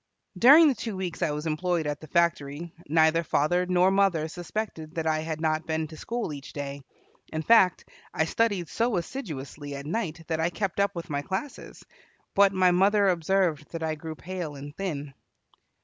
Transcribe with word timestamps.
During 0.35 0.67
the 0.67 0.73
two 0.73 0.97
weeks 0.97 1.21
I 1.21 1.29
was 1.29 1.45
employed 1.45 1.85
at 1.85 1.99
the 2.01 2.07
factory 2.07 2.73
neither 2.89 3.21
father 3.23 3.67
nor 3.67 3.91
mother 3.91 4.27
suspected 4.27 4.95
that 4.95 5.05
I 5.05 5.19
had 5.19 5.39
not 5.39 5.67
been 5.67 5.85
to 5.89 5.95
school 5.95 6.33
each 6.33 6.53
day. 6.53 6.81
In 7.31 7.43
fact, 7.43 7.87
I 8.11 8.25
studied 8.25 8.67
so 8.67 8.97
assiduously 8.97 9.75
at 9.75 9.85
night 9.85 10.23
that 10.27 10.39
I 10.39 10.49
kept 10.49 10.79
up 10.79 10.95
with 10.95 11.11
my 11.11 11.21
classes. 11.21 11.85
But 12.33 12.51
my 12.51 12.71
mother 12.71 13.09
observed 13.09 13.69
that 13.73 13.83
I 13.83 13.93
grew 13.93 14.15
pale 14.15 14.55
and 14.55 14.75
thin. 14.75 15.13